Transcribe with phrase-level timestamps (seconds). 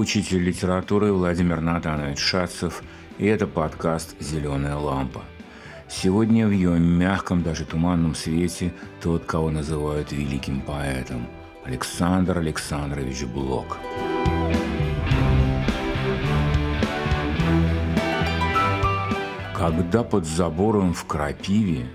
[0.00, 2.82] учитель литературы Владимир Натанович Шацев,
[3.18, 5.20] и это подкаст «Зеленая лампа».
[5.90, 11.26] Сегодня в ее мягком, даже туманном свете тот, кого называют великим поэтом–
[11.66, 13.76] Александр Александрович Блок.
[19.54, 21.86] Когда под забором в крапиве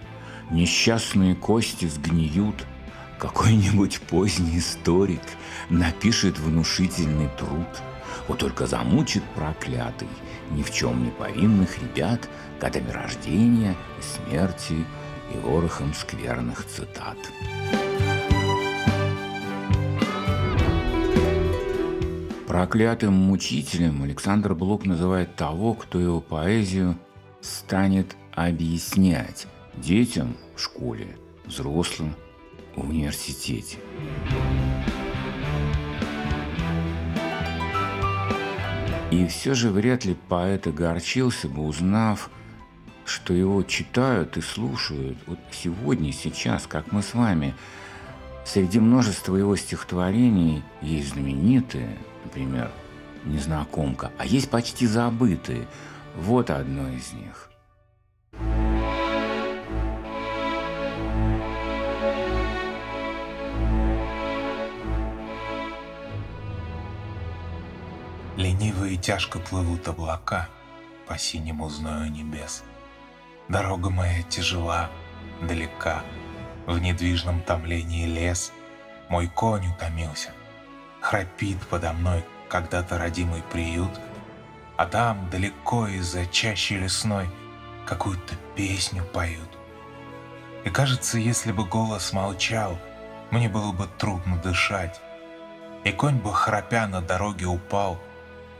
[0.51, 2.67] несчастные кости сгниют,
[3.17, 5.23] какой-нибудь поздний историк
[5.71, 7.65] напишет внушительный труд,
[8.27, 10.07] вот только замучит проклятый
[10.51, 12.29] ни в чем не повинных ребят
[12.59, 14.85] годами рождения и смерти
[15.33, 17.17] и ворохом скверных цитат.
[22.47, 26.97] Проклятым мучителем Александр Блок называет того, кто его поэзию
[27.41, 32.15] станет объяснять детям в школе, взрослым
[32.75, 33.77] в университете.
[39.15, 42.29] И все же вряд ли поэт огорчился бы, узнав,
[43.05, 47.55] что его читают и слушают вот сегодня, сейчас, как мы с вами.
[48.43, 52.69] Среди множества его стихотворений есть знаменитые, например,
[53.23, 55.65] «Незнакомка», а есть почти забытые.
[56.17, 57.49] Вот одно из них–
[68.37, 70.49] Лениво и тяжко плывут облака
[71.07, 72.65] по синему зною небес.
[73.47, 74.89] Дорога моя тяжела,
[75.41, 76.03] далека,
[76.65, 78.51] в недвижном томлении лес.
[79.07, 80.31] Мой конь утомился,
[80.99, 83.91] храпит подо мной когда-то родимый приют,
[84.75, 87.29] а там далеко из-за чащи лесной
[87.87, 89.49] какую-то песню поют.
[90.65, 92.77] И кажется, если бы голос молчал,
[93.31, 94.99] мне было бы трудно дышать,
[95.85, 97.97] и конь бы храпя на дороге упал—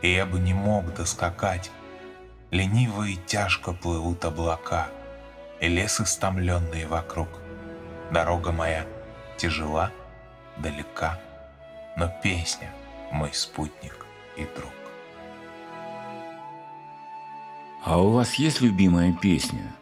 [0.02, 1.72] и я бы не мог доскакать.
[2.52, 4.88] Лениво и тяжко плывут облака,
[5.60, 7.28] и лес истомленный вокруг.
[8.12, 8.86] Дорога моя
[9.38, 9.92] тяжела,
[10.58, 11.20] далека,
[11.98, 12.72] но песня—
[13.12, 14.06] мой спутник
[14.38, 14.72] и друг.
[17.84, 19.74] А у вас есть любимая песня?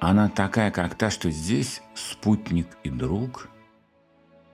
[0.00, 3.48] Она такая, как та, что здесь спутник и друг?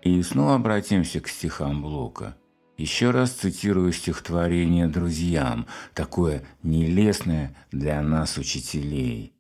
[0.03, 2.37] И снова обратимся к стихам Блока–
[2.83, 9.37] еще раз цитирую стихотворение друзьям, такое нелестное для нас, учителей.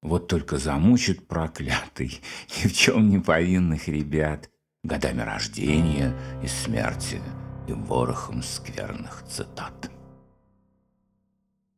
[0.00, 2.20] Вот только замучит проклятый,
[2.56, 4.48] ни в чем не повинных ребят,
[4.84, 7.20] годами рождения и смерти
[7.66, 9.90] и ворохом скверных цитат.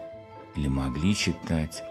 [0.56, 1.84] или могли читать?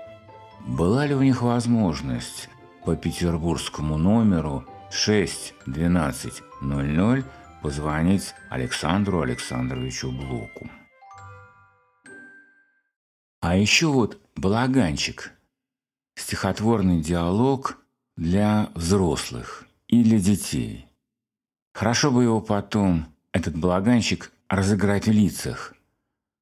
[0.66, 2.48] Была ли у них возможность
[2.84, 7.24] по петербургскому номеру 61200
[7.62, 10.68] позвонить Александру Александровичу Блоку?
[13.40, 15.32] А еще вот «Балаганчик»–
[16.16, 17.78] стихотворный диалог
[18.16, 20.88] для взрослых и для детей.
[21.72, 25.74] Хорошо бы его потом, этот балаганчик, разыграть в лицах.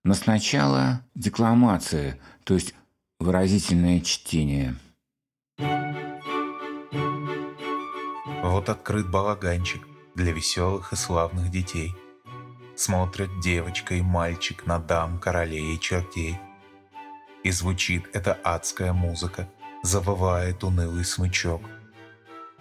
[0.04, 2.74] Но сначала декламация, то есть
[3.18, 4.76] выразительное чтение.
[8.42, 11.94] Вот открыт балаганчик для веселых и славных детей.
[12.76, 16.38] Смотрят девочка и мальчик на дам, королей и чертей.
[17.42, 19.48] И звучит эта адская музыка,
[19.82, 21.62] завывает унылый смычок.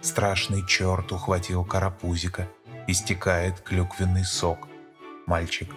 [0.00, 2.48] Страшный черт ухватил карапузика,
[2.86, 4.68] истекает клюквенный сок.
[5.26, 5.70] Мальчик.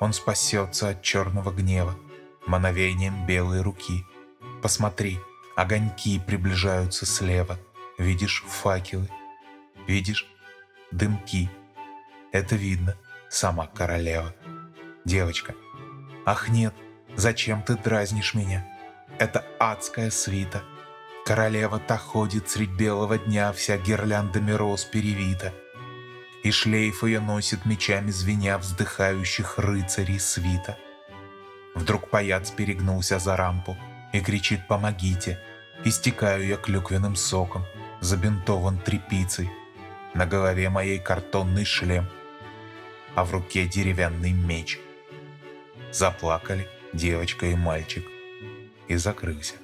[0.00, 1.96] Он спасется от черного гнева,
[2.48, 4.04] мановением белой руки.
[4.62, 5.20] Посмотри,
[5.54, 7.58] огоньки приближаются слева.
[7.98, 9.08] Видишь факелы?
[9.86, 10.26] Видишь
[10.90, 11.50] дымки?
[12.32, 12.96] Это видно,
[13.28, 14.34] сама королева.
[15.04, 15.54] Девочка.
[16.24, 16.74] Ах нет,
[17.16, 18.66] зачем ты дразнишь меня?
[19.18, 20.62] Это адская свита.
[21.24, 25.52] Королева-то ходит средь белого дня, вся гирляндами роз перевита.
[26.42, 30.78] И шлейф ее носит мечами звеня вздыхающих рыцарей свита.
[31.78, 33.76] Вдруг паяц перегнулся за рампу
[34.12, 35.38] и кричит «Помогите!»
[35.84, 37.64] Истекаю я клюквенным соком.
[38.00, 39.48] забинтован тряпицей,
[40.14, 42.06] на голове моей картонный шлем,
[43.14, 44.78] а в руке деревянный меч.
[45.92, 48.04] Заплакали девочка и мальчик,
[48.88, 49.54] и закрылся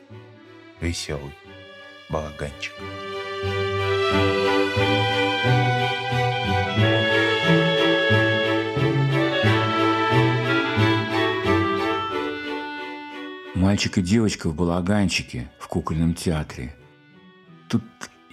[0.80, 1.34] веселый
[2.10, 2.74] балаганчик.
[13.64, 16.76] Мальчик и девочка в балаганчике в кукольном театре.
[17.66, 17.82] Тут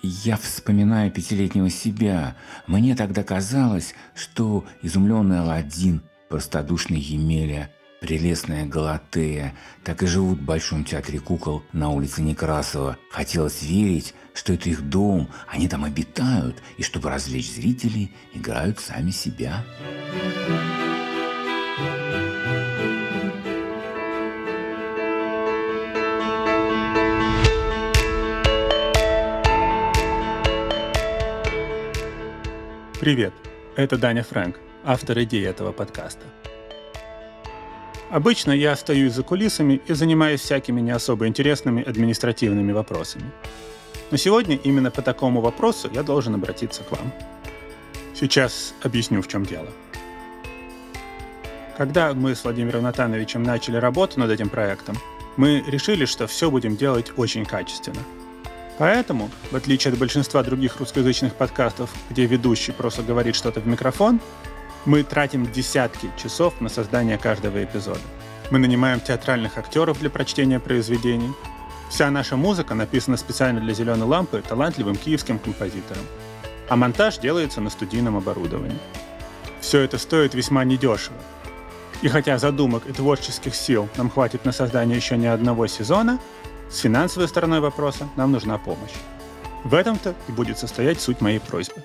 [0.03, 2.35] я вспоминаю пятилетнего себя.
[2.67, 9.55] Мне тогда казалось, что изумленный Аладдин, простодушный Емеля, прелестная Галатея
[9.85, 12.97] так и живут в Большом театре кукол на улице Некрасова.
[13.09, 19.11] Хотелось верить, что это их дом, они там обитают, и чтобы развлечь зрителей, играют сами
[19.11, 19.63] себя.
[33.01, 33.33] Привет,
[33.75, 36.21] это Даня Фрэнк, автор идеи этого подкаста.
[38.11, 43.31] Обычно я остаюсь за кулисами и занимаюсь всякими не особо интересными административными вопросами.
[44.11, 47.11] Но сегодня именно по такому вопросу я должен обратиться к вам.
[48.13, 49.69] Сейчас объясню, в чем дело.
[51.79, 54.95] Когда мы с Владимиром Натановичем начали работу над этим проектом,
[55.37, 58.03] мы решили, что все будем делать очень качественно–
[58.81, 64.19] Поэтому, в отличие от большинства других русскоязычных подкастов, где ведущий просто говорит что-то в микрофон,
[64.85, 67.99] мы тратим десятки часов на создание каждого эпизода.
[68.49, 71.31] Мы нанимаем театральных актеров для прочтения произведений.
[71.91, 76.03] Вся наша музыка написана специально для «Зеленой лампы» талантливым киевским композитором.
[76.67, 78.79] А монтаж делается на студийном оборудовании.
[79.59, 81.17] Все это стоит весьма недешево.
[82.01, 86.17] И хотя задумок и творческих сил нам хватит на создание еще не одного сезона,
[86.71, 88.93] с финансовой стороной вопроса нам нужна помощь.
[89.63, 91.83] В этом-то и будет состоять суть моей просьбы.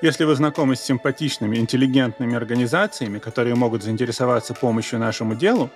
[0.00, 5.70] Если вы знакомы с симпатичными, интеллигентными организациями, которые могут заинтересоваться помощью нашему делу,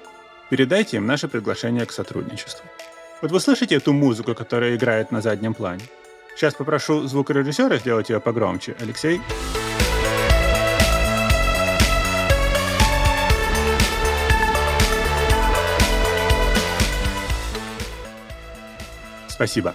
[0.51, 2.65] передайте им наше приглашение к сотрудничеству.
[3.23, 5.85] Вот вы слышите эту музыку, которая играет на заднем плане?
[6.35, 8.75] Сейчас попрошу звукорежиссера сделать ее погромче.
[8.81, 9.21] Алексей.
[19.37, 19.75] Спасибо.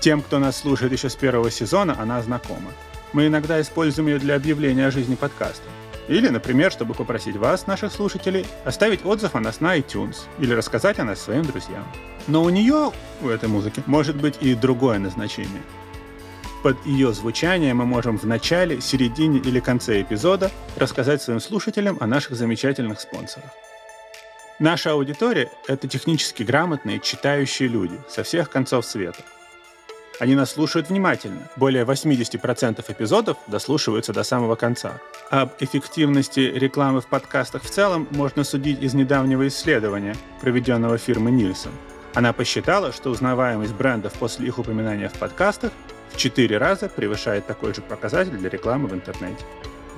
[0.00, 2.70] Тем, кто нас слушает еще с первого сезона, она знакома.
[3.14, 5.64] Мы иногда используем ее для объявления о жизни подкаста.
[6.06, 10.98] Или, например, чтобы попросить вас, наших слушателей, оставить отзыв о нас на iTunes или рассказать
[10.98, 11.84] о нас своим друзьям.
[12.26, 12.92] Но у нее,
[13.22, 15.62] у этой музыки, может быть и другое назначение.
[16.62, 22.06] Под ее звучание мы можем в начале, середине или конце эпизода рассказать своим слушателям о
[22.06, 23.50] наших замечательных спонсорах.
[24.60, 29.22] Наша аудитория— это технически грамотные, читающие люди со всех концов света.
[30.18, 31.48] Они нас слушают внимательно.
[31.56, 35.00] Более 80% эпизодов дослушиваются до самого конца.
[35.30, 41.72] Об эффективности рекламы в подкастах в целом можно судить из недавнего исследования, проведенного фирмой Нильсон.
[42.12, 45.72] Она посчитала, что узнаваемость брендов после их упоминания в подкастах
[46.10, 49.42] в 4 раза превышает такой же показатель для рекламы в интернете.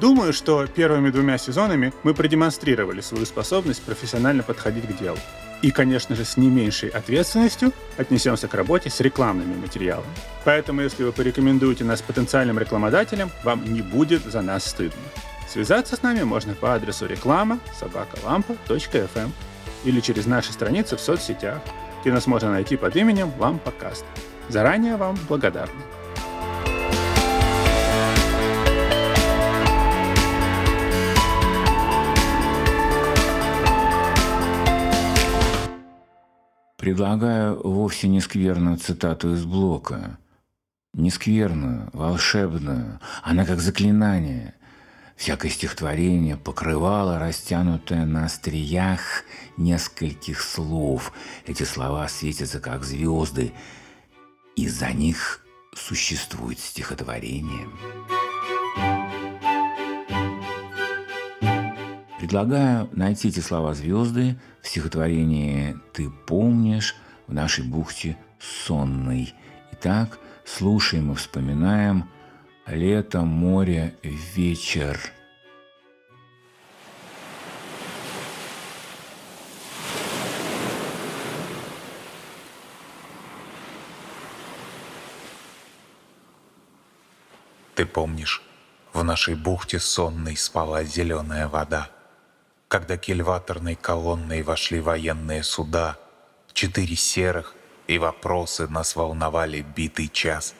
[0.02, 5.16] Думаю, что первыми двумя сезонами мы продемонстрировали свою способность профессионально подходить к делу.
[5.62, 10.08] И, конечно же, с не меньшей ответственностью отнесемся к работе с рекламными материалами.
[10.44, 14.98] Поэтому, если вы порекомендуете нас потенциальным рекламодателям, вам не будет за нас стыдно.
[15.48, 19.32] Связаться с нами можно по адресу реклама собакалампа.фм эм
[19.84, 21.60] или через наши страницы в соцсетях,
[22.00, 24.04] где нас можно найти под именем Лампокаст.
[24.48, 26.01] Заранее вам благодарны.
[36.82, 40.18] Предлагаю вовсе не скверную цитату из блока.
[40.92, 42.98] Не скверную, волшебную.
[43.22, 44.54] Она как заклинание.
[45.14, 49.22] Всякое стихотворение покрывало растянутое на остриях
[49.56, 51.12] нескольких слов.
[51.46, 53.52] Эти слова светятся как звезды.
[54.56, 55.46] Из-за них
[55.76, 57.68] существует стихотворение.
[62.22, 66.94] Предлагаю найти эти слова звезды в стихотворении «Ты помнишь»
[67.26, 69.34] в нашей бухте сонной.
[69.72, 72.08] Итак, слушаем и вспоминаем
[72.68, 75.00] «Лето, море, вечер».
[87.74, 88.44] Ты помнишь,
[88.92, 91.90] в нашей бухте сонной спала зеленая вода—
[92.72, 95.98] когда кельваторной колонной вошли военные суда,
[96.54, 97.54] четыре серых,
[97.86, 100.54] и вопросы нас волновали битый час.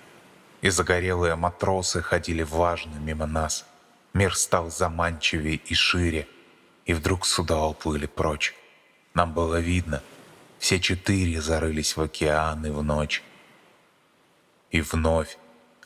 [0.61, 3.65] и загорелые матросы ходили важно мимо нас.
[4.13, 6.29] Мир стал заманчивее и шире,
[6.85, 8.55] и вдруг суда уплыли прочь.
[9.15, 10.03] Нам было видно,
[10.59, 13.23] все четыре зарылись в океан и в ночь.
[14.71, 15.39] И вновь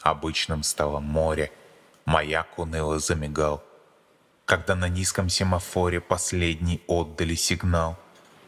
[0.02, 1.52] обычным стало море,
[2.04, 3.62] маяк уныло замигал.
[4.46, 7.98] Когда на низком семафоре последний отдали сигнал,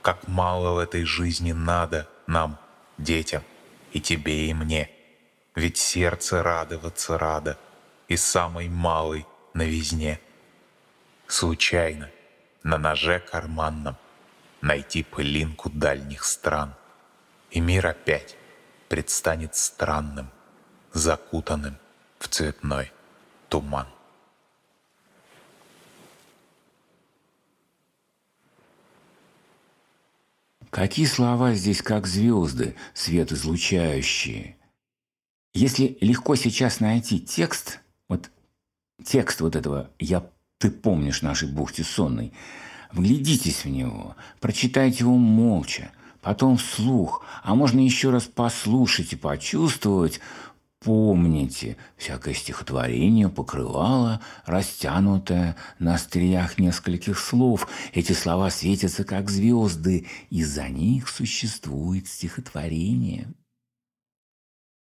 [0.01, 2.57] как мало в этой жизни надо нам,
[2.99, 3.43] детям,
[3.93, 4.91] и тебе, и мне.
[5.57, 7.59] Ведь сердце радоваться радо,
[8.07, 10.21] и самый малый новизне.
[11.27, 12.09] Случайно,
[12.63, 13.97] на ноже карманном—
[14.61, 16.75] найти пылинку дальних стран,
[17.51, 18.37] и мир опять
[18.89, 20.31] предстанет странным,
[20.93, 21.77] закутанным
[22.21, 22.93] в цветной
[23.49, 23.89] туман.
[30.71, 34.57] Какие слова здесь как звезды, свет излучающие.
[35.55, 38.31] Если легко сейчас найти текст, вот
[39.05, 42.33] текст вот этого «Я, ты помнишь нашей бухте сонной»,
[42.93, 45.91] Вглядитесь в него, прочитайте его молча,
[46.23, 50.21] потом вслух, а можно еще раз послушать и почувствовать,
[50.81, 57.69] Помните, всякое стихотворение покрывало, растянутое на остриях нескольких слов.
[57.93, 63.33] Эти слова светятся, как звезды, и за них существует стихотворение.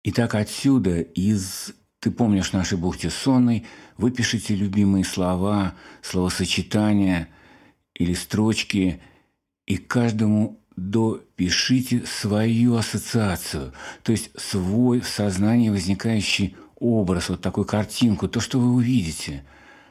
[0.04, 7.28] Итак, отсюда, из «Ты помнишь нашей бухте сонной», выпишите любимые слова, словосочетания–
[7.94, 9.00] или строчки,
[9.66, 18.28] и каждому допишите свою ассоциацию, то есть свой в сознании возникающий образ, вот такую картинку,
[18.28, 19.45] то, что вы увидите.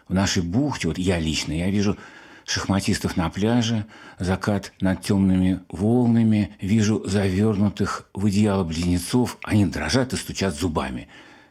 [0.08, 1.98] В нашей бухте, вот я лично, я вижу
[2.46, 3.86] шахматистов на пляже,
[4.20, 11.08] закат над темными волнами, вижу завернутых в одеяло близнецов, они дрожат и стучат зубами.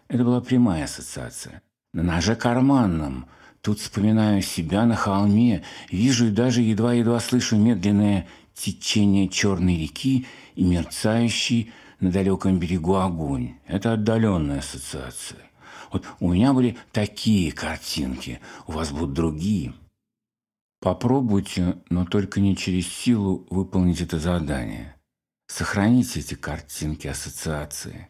[0.09, 1.62] Это была прямая ассоциация.
[1.95, 3.27] На ноже карманном–
[3.62, 8.27] Тут вспоминаю себя на холме, вижу и даже едва-едва слышу медленное
[8.62, 13.57] течение черной реки и мерцающий на далеком берегу огонь.
[13.66, 15.40] Это отдаленная ассоциация.
[15.90, 19.75] Вот у меня были такие картинки, у вас будут другие.
[20.81, 24.95] Попробуйте, но только не через силу выполнить это задание.
[25.49, 28.09] Сохраните эти картинки, ассоциации.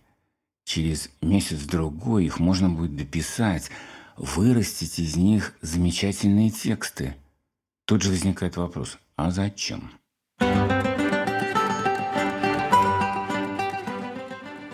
[0.65, 3.71] Через месяц-другой их можно будет дописать,
[4.17, 7.17] вырастить из них замечательные тексты.
[7.87, 9.91] Тут же возникает вопрос, а зачем?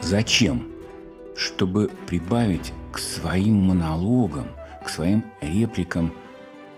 [0.00, 0.66] Зачем?
[1.36, 4.48] Чтобы прибавить к своим монологам,
[4.82, 6.14] к своим репликам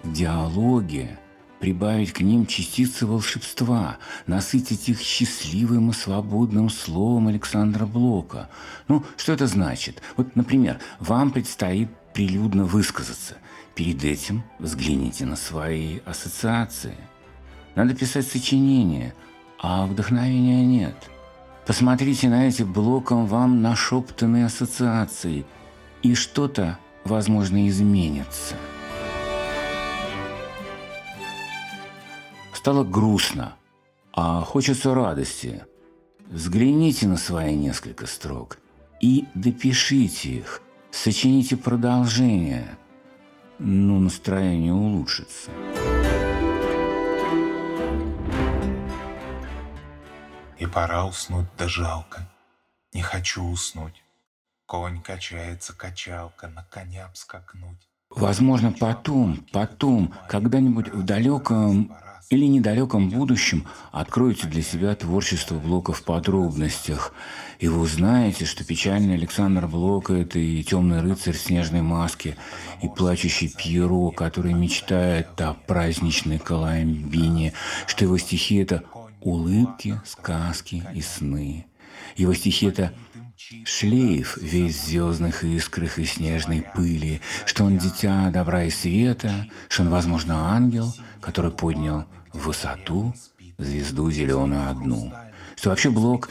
[0.03, 1.19] в диалоге,
[1.61, 8.51] прибавить к ним частицы волшебства, насытить их счастливым и свободным словом Александра Блока.
[8.89, 10.03] Ну, что это значит?
[10.17, 13.37] Вот, например, вам предстоит прилюдно высказаться.
[13.77, 16.97] Перед этим взгляните на свои ассоциации.
[17.75, 19.15] Надо писать сочинение,
[19.59, 20.95] а вдохновения нет.
[21.67, 25.45] Посмотрите на эти блоком вам нашептанные ассоциации,
[26.03, 28.57] и что-то, возможно, изменится.
[32.53, 33.55] Стало грустно,
[34.13, 35.65] а хочется радости.
[36.29, 38.59] Взгляните на свои несколько строк
[39.01, 42.77] и допишите их– Сочините продолжение,
[43.59, 45.51] ну, настроение улучшится.
[50.71, 52.29] Пора уснуть, да жалко.
[52.93, 54.03] Не хочу уснуть.
[54.67, 57.89] Конь качается, качалка, на коня обскакнуть.
[58.11, 61.93] Возможно, потом, потом, когда-нибудь в далеком
[62.29, 67.13] или недалеком будущем откроете для себя творчество Блока в подробностях,
[67.59, 72.37] и вы узнаете, что печальный Александр Блок— это и темный рыцарь в снежной маске,
[72.83, 77.53] и плачущий Пьеро, который мечтает о праздничной Коломбине,
[77.87, 78.85] что его стихи— это
[79.21, 81.67] улыбки, сказки и сны.
[82.17, 82.93] Его стихи— это
[83.65, 89.89] Шлейф весь звездных искрах и снежной пыли, что он дитя добра и света, что он,
[89.89, 93.15] возможно, ангел, который поднял в высоту
[93.59, 95.13] звезду зеленую одну.
[95.57, 96.29] Что вообще Блок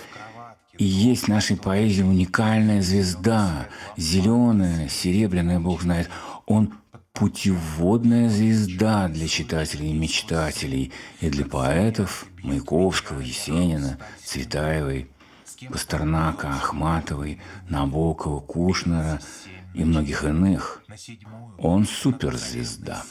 [0.77, 3.67] и есть в нашей поэзии уникальная звезда,
[3.98, 6.10] зеленая, серебряная, Бог знает.
[6.46, 6.74] Он
[7.19, 15.11] путеводная звезда для читателей и мечтателей, и для поэтов Маяковского, Есенина, Цветаевой,
[15.69, 19.19] Пастернака, Ахматовой, Набокова, Кушнера
[19.73, 20.81] и многих иных.
[21.57, 23.03] Он суперзвезда.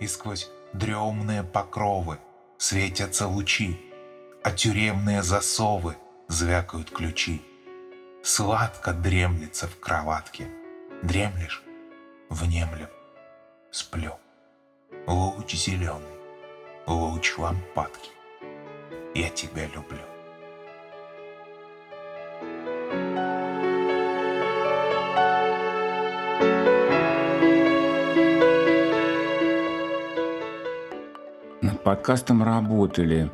[0.00, 2.18] И сквозь дремные покровы
[2.56, 3.80] светятся лучи,
[4.44, 5.96] а тюремные засовы
[6.28, 7.42] звякают ключи.
[8.22, 10.46] Сладко дремлется в кроватке.
[11.02, 11.62] Дремлешь,
[12.30, 12.88] внемлю,
[13.70, 14.12] сплю.
[15.06, 16.18] Луч зеленый,
[16.86, 18.10] луч лампадки.
[19.14, 19.98] Я тебя люблю.
[31.82, 33.30] Подкастом работали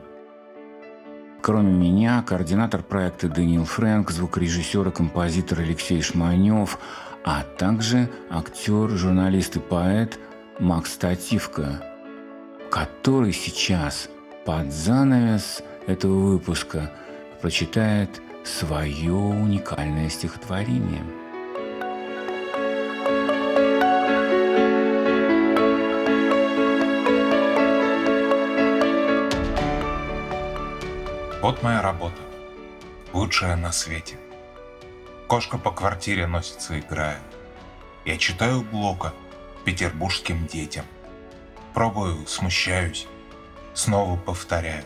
[1.47, 6.79] Кроме меня, координатор проекта Даниил Фрэнк, звукорежиссер и композитор Алексей Шманев,
[7.27, 10.19] а также актер, журналист и поэт
[10.59, 11.83] Макс Стативко,
[12.71, 14.09] который сейчас
[14.47, 16.93] под занавес этого выпуска
[17.43, 21.03] прочитает свое уникальное стихотворение–
[31.47, 32.17] Вот моя работа.
[33.13, 34.17] Лучшая на свете.
[35.29, 37.19] Кошка по квартире носится, играя.
[38.05, 39.13] Я читаю Блока
[39.65, 40.85] петербургским детям.
[41.75, 43.09] Пробую, смущаюсь.
[43.75, 44.85] Снова повторяю.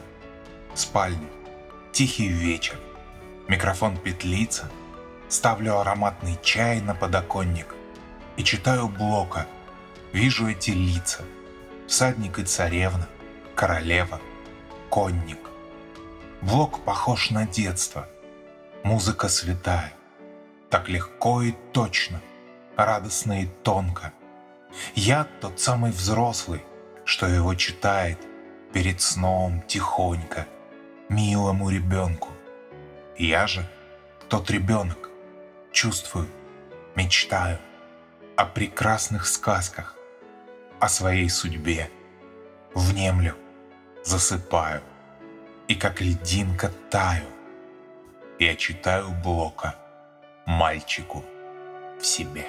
[0.75, 1.29] Спальня.
[1.93, 2.79] Тихий вечер.
[3.49, 4.71] Микрофон петлица.
[5.29, 7.75] Ставлю ароматный чай на подоконник.
[8.39, 9.47] И читаю Блока.
[10.15, 11.23] Вижу эти лица.
[11.87, 13.07] Всадник и царевна.
[13.55, 14.19] Королева.
[14.89, 15.51] Конник.
[16.41, 18.09] Блок похож на детство.
[18.83, 20.00] Музыка святая.
[20.71, 22.21] Так легко и точно,
[22.77, 24.12] радостно и тонко.
[24.95, 26.65] Я тот самый взрослый,
[27.05, 28.19] что его читает
[28.73, 30.47] перед сном тихонько,
[31.09, 32.29] милому ребенку.
[33.19, 33.69] Я же
[34.29, 35.11] тот ребенок,
[35.73, 36.29] чувствую,
[36.95, 37.59] мечтаю
[38.37, 39.97] о прекрасных сказках,
[40.79, 41.91] о своей судьбе,
[42.75, 43.35] внемлю,
[44.04, 44.83] засыпаю
[45.67, 47.26] и как льдинка таю.
[48.39, 49.75] Я читаю Блока
[50.47, 51.25] мальчику
[52.00, 52.47] в себе.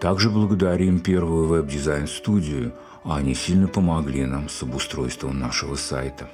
[0.00, 6.28] Также благодарим первую веб-дизайн-студию, они сильно помогли нам с обустройством нашего сайта.